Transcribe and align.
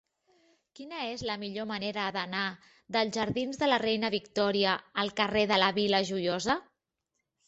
Quina 0.77 0.99
és 1.07 1.23
la 1.29 1.33
millor 1.41 1.65
manera 1.71 2.05
d'anar 2.15 2.45
dels 2.95 3.13
jardins 3.17 3.59
de 3.63 3.69
la 3.69 3.77
Reina 3.83 4.09
Victòria 4.15 4.71
al 5.05 5.13
carrer 5.21 5.45
de 5.53 5.61
la 5.65 5.69
Vila 5.77 6.01
Joiosa? 6.09 6.57